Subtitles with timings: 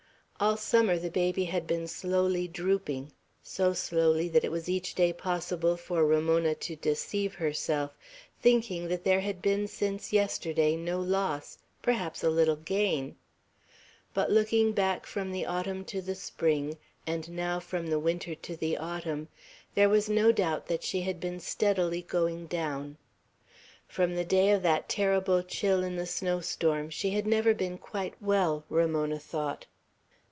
[0.43, 3.11] All summer the baby had been slowly drooping;
[3.43, 7.95] so slowly that it was each day possible for Ramona to deceive herself,
[8.41, 13.17] thinking that there had been since yesterday no loss, perhaps a little gain;
[14.15, 16.75] but looking back from the autumn to the spring,
[17.05, 19.27] and now from the winter to the autumn,
[19.75, 22.97] there was no doubt that she had been steadily going down.
[23.87, 27.77] From the day of that terrible chill in the snow storm, she had never been
[27.77, 29.67] quite well, Ramona thought.